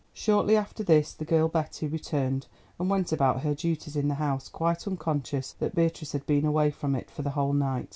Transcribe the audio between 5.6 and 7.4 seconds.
Beatrice had been away from it for the